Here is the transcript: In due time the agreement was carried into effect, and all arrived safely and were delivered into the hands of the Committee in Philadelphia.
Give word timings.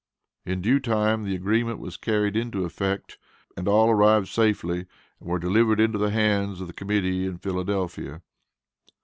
In 0.47 0.61
due 0.61 0.79
time 0.79 1.25
the 1.25 1.35
agreement 1.35 1.77
was 1.77 1.95
carried 1.95 2.35
into 2.35 2.65
effect, 2.65 3.19
and 3.55 3.67
all 3.67 3.87
arrived 3.91 4.29
safely 4.29 4.87
and 5.19 5.29
were 5.29 5.37
delivered 5.37 5.79
into 5.79 5.99
the 5.99 6.09
hands 6.09 6.59
of 6.59 6.65
the 6.65 6.73
Committee 6.73 7.27
in 7.27 7.37
Philadelphia. 7.37 8.23